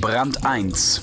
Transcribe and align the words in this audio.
Brand 0.00 0.46
1 0.46 1.02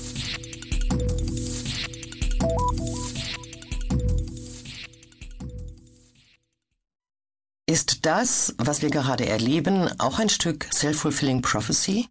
Ist 7.66 8.06
das, 8.06 8.54
was 8.58 8.82
wir 8.82 8.90
gerade 8.90 9.26
erleben, 9.26 9.88
auch 10.00 10.18
ein 10.18 10.28
Stück 10.28 10.66
Self-Fulfilling 10.72 11.42
Prophecy? 11.42 12.08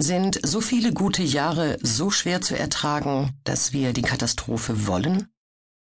Sind 0.00 0.40
so 0.46 0.62
viele 0.62 0.94
gute 0.94 1.22
Jahre 1.22 1.76
so 1.82 2.10
schwer 2.10 2.40
zu 2.40 2.58
ertragen, 2.58 3.34
dass 3.44 3.74
wir 3.74 3.92
die 3.92 4.00
Katastrophe 4.00 4.86
wollen? 4.86 5.28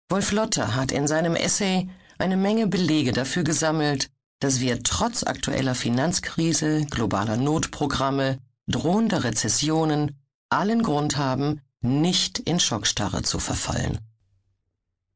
Wolf 0.08 0.32
Lotte 0.32 0.74
hat 0.74 0.92
in 0.92 1.06
seinem 1.06 1.34
Essay 1.34 1.90
eine 2.16 2.38
Menge 2.38 2.68
Belege 2.68 3.12
dafür 3.12 3.44
gesammelt, 3.44 4.08
dass 4.40 4.60
wir 4.60 4.82
trotz 4.82 5.24
aktueller 5.24 5.74
Finanzkrise, 5.74 6.86
globaler 6.88 7.36
Notprogramme, 7.36 8.38
drohender 8.66 9.24
Rezessionen 9.24 10.20
allen 10.48 10.82
Grund 10.82 11.16
haben, 11.16 11.60
nicht 11.80 12.38
in 12.38 12.60
Schockstarre 12.60 13.22
zu 13.22 13.38
verfallen. 13.38 13.98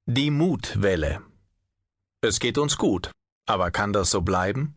Die 0.07 0.31
Mutwelle. 0.31 1.23
Es 2.21 2.41
geht 2.41 2.59
uns 2.59 2.79
gut, 2.79 3.11
aber 3.47 3.71
kann 3.71 3.93
das 3.93 4.11
so 4.11 4.23
bleiben? 4.23 4.77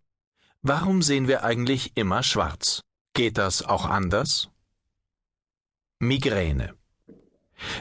Warum 0.62 1.02
sehen 1.02 1.27
wir 1.27 1.44
eigentlich 1.44 1.98
immer 1.98 2.23
schwarz? 2.23 2.82
Geht 3.13 3.38
das 3.38 3.63
auch 3.63 3.86
anders? 3.86 4.49
Migräne. 5.99 6.74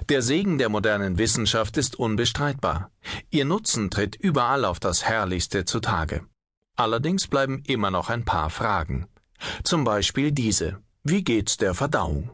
Der 0.08 0.22
Segen 0.22 0.58
der 0.58 0.68
modernen 0.68 1.18
Wissenschaft 1.18 1.76
ist 1.76 1.96
unbestreitbar. 1.96 2.90
Ihr 3.30 3.44
Nutzen 3.44 3.90
tritt 3.90 4.16
überall 4.16 4.64
auf 4.64 4.80
das 4.80 5.04
Herrlichste 5.04 5.64
zutage. 5.64 6.26
Allerdings 6.76 7.26
bleiben 7.26 7.62
immer 7.66 7.90
noch 7.90 8.10
ein 8.10 8.24
paar 8.24 8.50
Fragen. 8.50 9.08
Zum 9.64 9.84
Beispiel 9.84 10.32
diese. 10.32 10.82
Wie 11.04 11.24
geht's 11.24 11.56
der 11.56 11.74
Verdauung? 11.74 12.30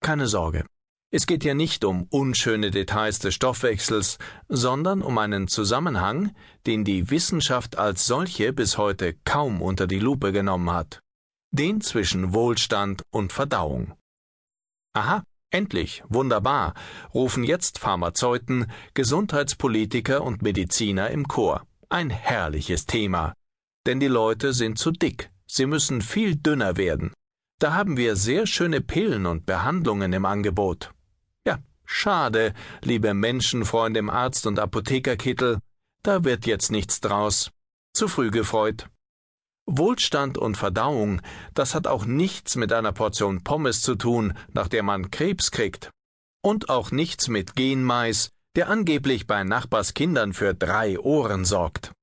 Keine 0.00 0.26
Sorge. 0.26 0.66
Es 1.10 1.26
geht 1.26 1.44
hier 1.44 1.54
nicht 1.54 1.84
um 1.84 2.08
unschöne 2.10 2.72
Details 2.72 3.20
des 3.20 3.36
Stoffwechsels, 3.36 4.18
sondern 4.48 5.00
um 5.00 5.16
einen 5.16 5.46
Zusammenhang, 5.46 6.34
den 6.66 6.84
die 6.84 7.08
Wissenschaft 7.08 7.78
als 7.78 8.06
solche 8.06 8.52
bis 8.52 8.78
heute 8.78 9.14
kaum 9.24 9.62
unter 9.62 9.86
die 9.86 10.00
Lupe 10.00 10.32
genommen 10.32 10.72
hat. 10.72 11.00
Den 11.52 11.80
zwischen 11.80 12.34
Wohlstand 12.34 13.04
und 13.10 13.32
Verdauung. 13.32 13.94
Aha, 14.92 15.22
endlich, 15.50 16.02
wunderbar, 16.08 16.74
rufen 17.14 17.44
jetzt 17.44 17.78
Pharmazeuten, 17.78 18.66
Gesundheitspolitiker 18.94 20.20
und 20.20 20.42
Mediziner 20.42 21.10
im 21.10 21.28
Chor. 21.28 21.64
Ein 21.88 22.10
herrliches 22.10 22.86
Thema. 22.86 23.34
Denn 23.86 24.00
die 24.00 24.08
Leute 24.08 24.52
sind 24.52 24.78
zu 24.78 24.90
dick, 24.90 25.30
sie 25.54 25.66
müssen 25.66 26.02
viel 26.02 26.34
dünner 26.36 26.76
werden. 26.76 27.12
Da 27.60 27.74
haben 27.74 27.96
wir 27.96 28.16
sehr 28.16 28.46
schöne 28.46 28.80
Pillen 28.80 29.26
und 29.26 29.46
Behandlungen 29.46 30.12
im 30.12 30.24
Angebot. 30.24 30.92
Ja, 31.46 31.58
schade, 31.84 32.52
liebe 32.82 33.14
Menschenfreunde 33.14 34.00
im 34.00 34.10
Arzt- 34.10 34.46
und 34.46 34.58
Apothekerkittel, 34.58 35.60
da 36.02 36.24
wird 36.24 36.46
jetzt 36.46 36.72
nichts 36.72 37.00
draus. 37.00 37.52
Zu 37.94 38.08
früh 38.08 38.30
gefreut. 38.30 38.88
Wohlstand 39.66 40.36
und 40.36 40.56
Verdauung, 40.56 41.22
das 41.54 41.74
hat 41.74 41.86
auch 41.86 42.04
nichts 42.04 42.56
mit 42.56 42.72
einer 42.72 42.92
Portion 42.92 43.44
Pommes 43.44 43.80
zu 43.80 43.94
tun, 43.94 44.36
nach 44.52 44.68
der 44.68 44.82
man 44.82 45.10
Krebs 45.10 45.52
kriegt. 45.52 45.90
Und 46.42 46.68
auch 46.68 46.90
nichts 46.90 47.28
mit 47.28 47.54
Genmais, 47.54 48.30
der 48.56 48.68
angeblich 48.68 49.26
bei 49.26 49.44
Nachbarskindern 49.44 50.34
für 50.34 50.52
drei 50.52 50.98
Ohren 50.98 51.44
sorgt. 51.44 51.93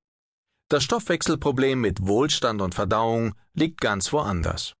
Das 0.72 0.84
Stoffwechselproblem 0.84 1.82
mit 1.82 2.06
Wohlstand 2.06 2.62
und 2.62 2.74
Verdauung 2.74 3.34
liegt 3.52 3.82
ganz 3.82 4.10
woanders. 4.10 4.72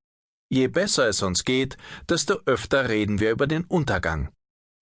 Je 0.48 0.68
besser 0.68 1.06
es 1.06 1.22
uns 1.22 1.44
geht, 1.44 1.76
desto 2.08 2.38
öfter 2.46 2.88
reden 2.88 3.20
wir 3.20 3.30
über 3.30 3.46
den 3.46 3.64
Untergang. 3.64 4.30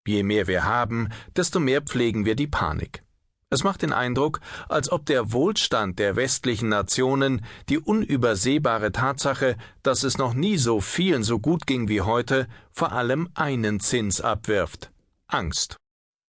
Je 0.06 0.22
mehr 0.22 0.47
wir 0.47 0.66
haben, 0.66 1.08
desto 1.34 1.59
mehr 1.59 1.82
pflegen 1.82 2.26
wir 2.26 2.37
die 2.37 2.47
Panik. 2.47 3.03
Es 3.48 3.65
macht 3.65 3.82
den 3.82 3.93
Eindruck, 3.93 4.38
als 4.69 4.93
ob 4.93 5.04
der 5.04 5.32
Wohlstand 5.32 5.98
der 5.98 6.15
westlichen 6.15 6.69
Nationen 6.69 7.44
die 7.69 7.81
unübersehbare 7.81 8.92
Tatsache, 8.92 9.56
dass 9.82 10.04
es 10.04 10.16
noch 10.16 10.32
nie 10.32 10.59
so 10.59 10.81
vielen 10.81 11.25
so 11.25 11.41
gut 11.41 11.66
ging 11.66 11.88
wie 11.88 12.03
heute, 12.03 12.47
vor 12.71 12.92
allem 12.92 13.31
einen 13.34 13.81
Zins 13.81 14.21
abwirft 14.21 14.92
Angst. 15.27 15.77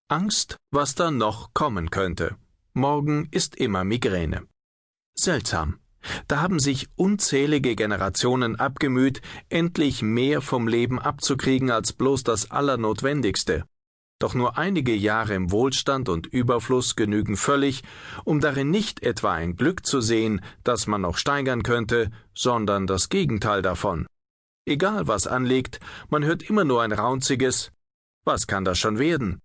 Angst, 0.08 0.56
was 0.70 0.94
da 0.94 1.10
noch 1.10 1.52
kommen 1.52 1.90
könnte. 1.90 2.36
Morgen 2.72 3.28
ist 3.30 3.56
immer 3.56 3.84
Migräne. 3.84 4.46
Seltsam. 5.20 5.78
Da 6.28 6.40
haben 6.40 6.58
sich 6.58 6.88
unzählige 6.96 7.76
Generationen 7.76 8.56
abgemüht, 8.56 9.20
endlich 9.50 10.00
mehr 10.00 10.40
vom 10.40 10.66
Leben 10.66 10.98
abzukriegen 10.98 11.70
als 11.70 11.92
bloß 11.92 12.24
das 12.24 12.50
Allernotwendigste. 12.50 13.64
Doch 14.18 14.32
nur 14.32 14.56
einige 14.56 14.94
Jahre 14.94 15.34
im 15.34 15.50
Wohlstand 15.50 16.08
und 16.08 16.26
Überfluss 16.26 16.96
genügen 16.96 17.36
völlig, 17.36 17.82
um 18.24 18.40
darin 18.40 18.70
nicht 18.70 19.02
etwa 19.02 19.34
ein 19.34 19.56
Glück 19.56 19.84
zu 19.84 20.00
sehen, 20.00 20.40
das 20.64 20.86
man 20.86 21.02
noch 21.02 21.18
steigern 21.18 21.62
könnte, 21.62 22.10
sondern 22.34 22.86
das 22.86 23.10
Gegenteil 23.10 23.60
davon. 23.60 24.06
Egal 24.66 25.06
was 25.06 25.26
anliegt, 25.26 25.80
man 26.08 26.24
hört 26.24 26.48
immer 26.48 26.64
nur 26.64 26.82
ein 26.82 26.92
raunziges 26.92 27.72
Was 28.24 28.46
kann 28.46 28.64
das 28.64 28.78
schon 28.78 28.98
werden? 28.98 29.40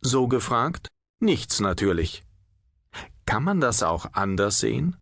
So 0.00 0.28
gefragt? 0.28 0.88
Nichts 1.20 1.60
natürlich. 1.60 2.24
Kann 3.26 3.44
man 3.44 3.60
das 3.60 3.82
auch 3.82 4.06
anders 4.12 4.60
sehen? 4.60 4.96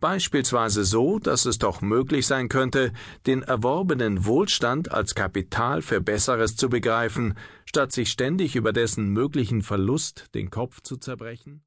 Beispielsweise 0.00 0.84
so, 0.84 1.18
dass 1.18 1.46
es 1.46 1.58
doch 1.58 1.80
möglich 1.80 2.26
sein 2.26 2.48
könnte, 2.48 2.92
den 3.26 3.42
erworbenen 3.42 4.26
Wohlstand 4.26 4.92
als 4.92 5.14
Kapital 5.14 5.80
für 5.80 6.00
Besseres 6.00 6.56
zu 6.56 6.68
begreifen, 6.68 7.38
statt 7.64 7.92
sich 7.92 8.10
ständig 8.10 8.54
über 8.54 8.72
dessen 8.72 9.08
möglichen 9.08 9.62
Verlust 9.62 10.26
den 10.34 10.50
Kopf 10.50 10.82
zu 10.82 10.98
zerbrechen? 10.98 11.62